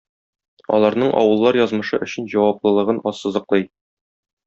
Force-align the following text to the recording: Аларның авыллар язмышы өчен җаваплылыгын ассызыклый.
Аларның 0.77 1.11
авыллар 1.19 1.59
язмышы 1.61 2.01
өчен 2.07 2.33
җаваплылыгын 2.35 3.07
ассызыклый. 3.15 3.73